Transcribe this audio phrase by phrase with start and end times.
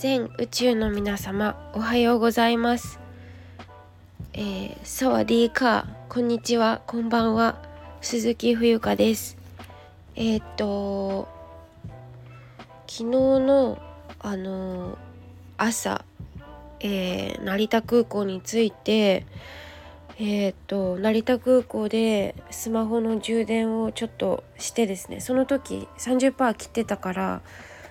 [0.00, 2.98] 全宇宙の皆様おはようございます。
[4.32, 7.60] えー、サワディーカーこんにちはこんばんは
[8.00, 9.36] 鈴木冬香です。
[10.16, 11.28] えー、っと
[12.86, 13.78] 昨日の
[14.20, 14.96] あのー、
[15.58, 16.06] 朝、
[16.80, 19.26] えー、成田空港に着いて
[20.18, 27.42] えー、っと成田空港でスマホの充電をちょっとしてですねその時30%切ってたから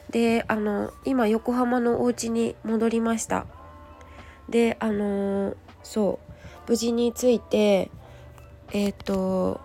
[0.09, 3.45] であの今横浜のお家に戻りました。
[4.49, 6.19] であのそ
[6.67, 7.91] う無事に着いて
[8.71, 9.61] えっ、ー、と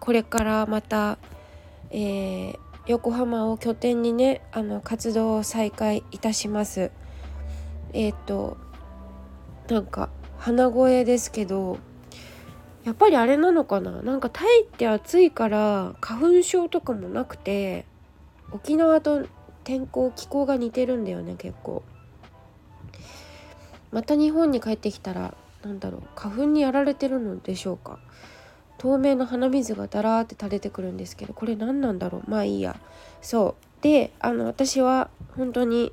[0.00, 1.18] これからまた、
[1.90, 6.90] えー、横浜を拠点にねあの活動を再開いたします。
[7.94, 8.58] えっ、ー、と
[9.68, 11.78] なんか鼻声ですけど
[12.84, 14.02] やっぱりあれなのかな？
[14.02, 17.86] なんかタイって暑いから花粉症とかもなくて
[18.52, 19.26] 沖縄と
[19.64, 21.82] 天候気候が似てるんだよね結構。
[23.90, 25.34] また日本に帰ってきたら
[25.64, 27.98] なんだろう花粉にやられてるのでしょうか。
[28.78, 32.30] 透明の鼻水がダラーって垂れてくるんですけどこれ何なんだろう。
[32.30, 32.76] まあいいや。
[33.22, 33.82] そう。
[33.82, 35.92] であの私は本当に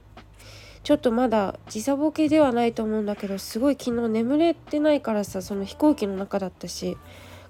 [0.83, 6.97] ちょっとまだ時差ボケではないと思うんだけどすごい昨日眠れてないからさその飛行機の中だったし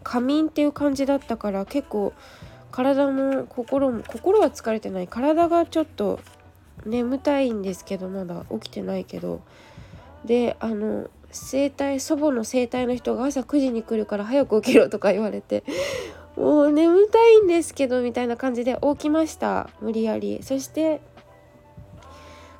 [0.04, 2.14] 仮眠っていう感じだったから結構
[2.72, 5.08] 体も心も心は疲れてない。
[5.08, 6.20] 体がちょっと
[6.86, 9.42] 眠たいんですけどまだ起きてないけど。
[10.26, 15.64] であの整体祖母の整体の人が朝9時に来るから早く起きろとか言われて
[16.36, 19.70] もう眠たいんですけどみたいな感じで起きました。
[19.82, 20.42] 無理やり。
[20.44, 21.02] そして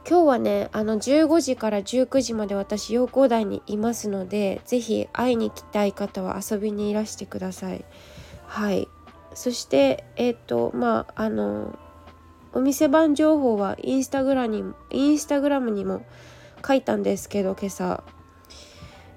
[0.08, 7.86] 今日はねあの15時から19時まで私陽光台にいますので是非会いに来たい方は遊びにいらしてください。
[8.48, 8.88] はい。
[9.34, 11.78] そしてえっ、ー、とまああの
[12.54, 16.06] お店番情報はインスタグラにインスタグラムにも
[16.68, 18.04] 書いたんですけど今朝。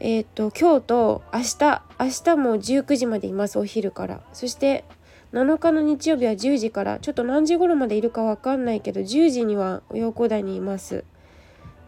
[0.01, 4.21] えっ、ー、と今日と明日明日も19時までいますお昼から。
[4.33, 4.85] そして
[5.33, 6.99] 7日の日曜日は10時から。
[7.01, 11.05] ちょっと何時頃までいるかわかんないけど10時には陽光台にいます。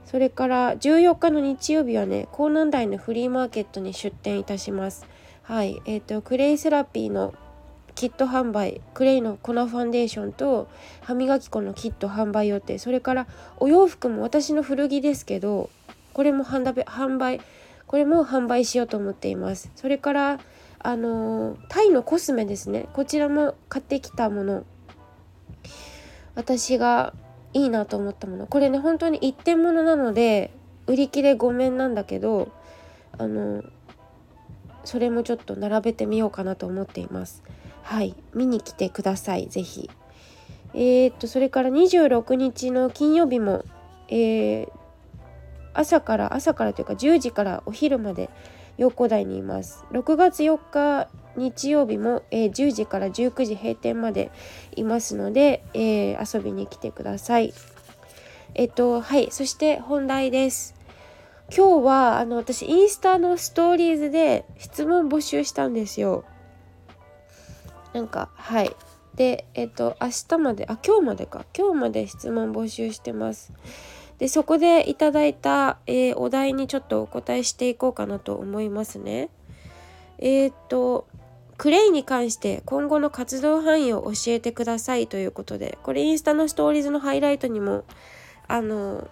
[0.04, 5.06] それから14日の日曜日はね港南台のフリーマーケットに出店いたします。
[5.42, 5.80] はい。
[5.84, 7.34] えっ、ー、とクレイセラピーの
[7.96, 10.68] キット販売クレイの粉ファンデーションと
[11.02, 13.26] 歯磨き粉のキット販売予定それから
[13.58, 15.70] お洋服も私の古着ですけど
[16.12, 17.40] これも販売
[17.86, 19.70] これも販売しようと思っています。
[19.76, 20.40] それから
[20.78, 22.88] あのタイのコスメですね。
[22.92, 24.64] こちらも買ってきたもの。
[26.34, 27.14] 私が
[27.54, 28.46] いいなと思ったもの。
[28.46, 30.52] これね本当に一点物なので
[30.86, 32.50] 売り切れごめんなんだけど
[33.18, 33.62] あの
[34.84, 37.42] それもちょっと並べてみようかなと思っています。
[37.86, 39.88] はい見に来てください是非
[40.74, 43.64] えー、っとそれから26日の金曜日も、
[44.08, 44.68] えー、
[45.72, 48.28] 朝から朝からというか10時からお昼まで
[48.76, 49.84] 陽光台にいます。
[49.92, 54.32] 6月4日日曜日も、えー、10時から19時閉店まで
[54.74, 57.54] いますので、えー、遊びに来てください。
[58.54, 60.74] えっとはいそして本題です。
[61.56, 66.24] 今日はあの私インスタのストーリーズで質問募集したんですよ。
[67.96, 68.76] なんかはい。
[69.14, 71.46] でえっ、と明日まであ今日までか。
[71.56, 73.54] 今日まで質問募集してます。
[74.18, 79.30] でそこでいただいた、えー、お題にちょっとお答えしていこうかなと思いますね。
[80.18, 81.06] えっ、と
[81.56, 87.84] クレイに関して今後の活動範囲を教えてくださいということでこれインスタのストーリーズのハイライトにも
[88.46, 89.08] あの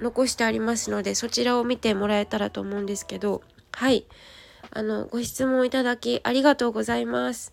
[0.00, 4.06] 残してありますのでそちらを見てもらえたらと思うんですけどはい。
[4.76, 7.52] あのご質問いただきありがとうございます。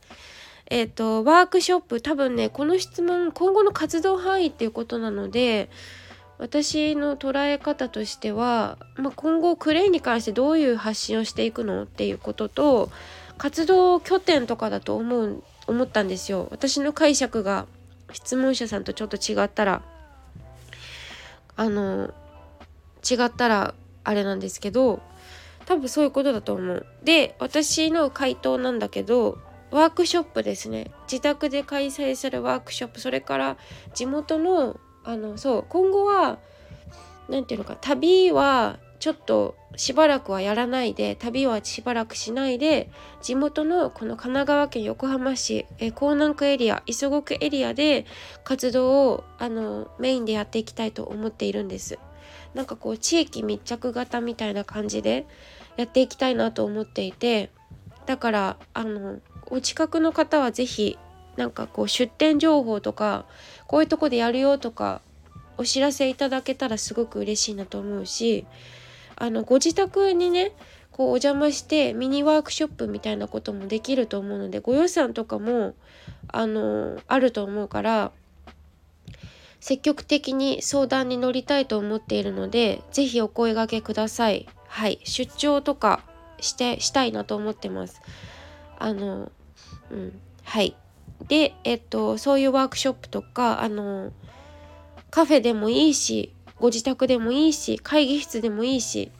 [0.71, 5.69] えっ、ー、と、ワークショップ、多分ね、この質問、今後の活動範囲っていうことなので、
[6.37, 12.89] 私の捉え方としては、まあ、今後クレイに関してどういう発信をしていくのっていうことと
[13.37, 16.47] 活動拠点とかだと思う思ったんですよ。
[16.49, 17.67] 私の解釈が
[18.11, 19.83] 質問者さんとちょっと違ったら
[21.57, 22.11] あの
[23.07, 24.99] 違ったらあれなんですけど
[25.67, 26.85] 多分そういうことだと思う。
[27.03, 29.37] で私の回答なんだけど
[29.71, 33.57] ワークショップですね自宅で開催するワークショップそれから
[33.93, 36.37] 地元のあのそう今後は
[37.27, 42.91] 何て言うのか旅はちょっとしばらくはやらないで旅はしばらくしないで
[43.23, 48.05] 地元のこの神奈川県横浜市え港南区エリア磯子区エリアで
[48.43, 51.97] 活動をあのメインでやっていきたいと思っているんです。
[52.53, 55.25] なんかこう地域密着型みたいな感じで
[55.77, 57.49] やっていきたいなと思っていて
[58.05, 59.19] だからあの
[59.51, 60.97] お近くの方は是非
[61.35, 63.25] なんかこう出店情報とか
[63.67, 65.01] こういうとこでやるよとか
[65.57, 68.45] お知らせいただけたらすごく嬉しいなと思うし
[69.15, 70.53] あのご自宅にね
[70.91, 75.75] こうお邪魔してミニワークショップみたいなこともできると思うのでご予算とかも
[76.29, 78.11] あのあると思うから
[79.59, 84.47] 積極的に相談に乗りたいと思っているので是非お声がけください。
[84.67, 86.01] はい出張とか
[86.39, 88.01] してしたいなと思ってます。
[88.79, 89.31] あの
[89.91, 90.19] うん。
[90.43, 90.75] はい。
[91.27, 94.11] でえっとそういうワークショップとかあの
[95.11, 99.11] カフェでもいいしご自宅でもいいし会議室でもいいし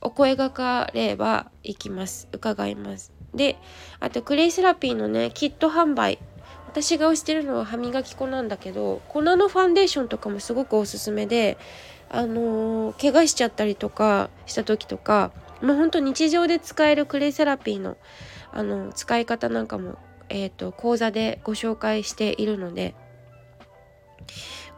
[0.00, 2.28] お声がかれば行きます。
[2.32, 3.12] 伺います。
[3.34, 3.56] で
[4.00, 6.18] あとクレイセラピーのねキット販売。
[6.68, 11.56] 私が推してるのは歯磨き粉なんだけど粉のファンデーションとかもすごくおすすめで
[12.10, 15.30] あのー、怪我しちゃったりとかした時とか
[15.62, 17.96] もうほんと日常で使えるクレイセラピーの
[18.54, 19.98] あの使い方なんかも、
[20.28, 22.94] えーと、講座でご紹介しているので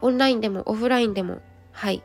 [0.01, 1.41] オンラインでもオフラインでも
[1.71, 2.03] はい。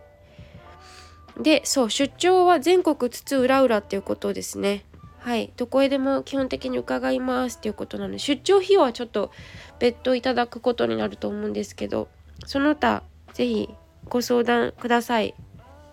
[1.40, 4.84] でそう出張は全国津々浦々っていうことですね。
[5.18, 5.50] はい。
[5.56, 9.30] どこへでも基本的に伺いますっていうことなので出張費用はちょっと
[9.78, 12.08] 別途いただくことになると思うんですけど
[12.44, 13.02] その他
[13.32, 13.70] 是非
[14.10, 15.34] ご相談ください。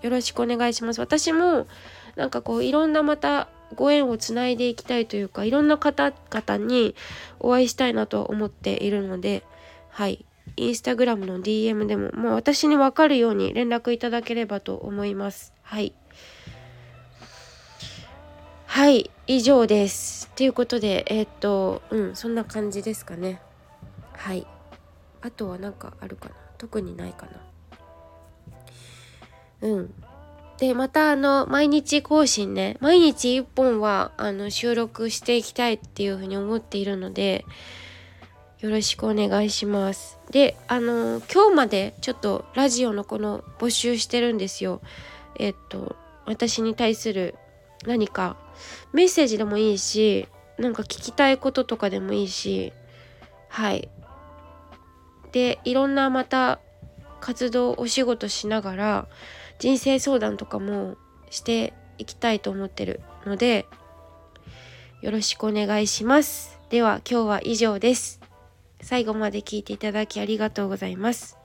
[0.01, 0.99] よろしくお願いします。
[0.99, 1.67] 私も
[2.17, 6.95] なんかこういろんなまたご縁をつないでいきたいというかいろんな方々に
[7.39, 9.43] お会いしたいなと思っているので
[9.89, 10.25] はい。
[10.55, 15.53] インスタグラムの DM でももう私に分かるように連絡いただければと思います。
[15.61, 15.93] はい。
[18.65, 19.11] はい。
[19.27, 20.29] 以上です。
[20.35, 23.41] ということでえー、っとうんそんな感じですかね。
[24.13, 24.47] はい。
[25.21, 26.35] あとは何かあるかな。
[26.57, 27.31] 特にないかな。
[29.61, 29.93] うん。
[30.59, 32.77] でまたあの毎日更新ね。
[32.81, 37.45] 毎日1本はあの収録していきたいっていうふうに思っているので
[38.59, 40.19] よろしくお願いします。
[40.31, 44.81] であの今日までちょっとラジオのこの募集してるんですよ。
[45.39, 45.95] えっと
[46.25, 47.35] 私に対する
[47.85, 48.35] 何か
[48.91, 50.27] メッセージでもいいし
[50.57, 52.73] なんか聞きたいこととかでもいいし
[53.47, 53.87] はい。
[55.31, 56.59] でいろんなまた
[57.21, 59.07] 活動お仕事しながら
[59.59, 60.95] 人生相談とかも
[61.29, 63.67] していきたいと思ってるので
[65.01, 66.59] よろしくお願いします。
[66.69, 68.19] では今日は以上です。
[68.81, 71.37] 最後まで聞いていただきありがとうございます。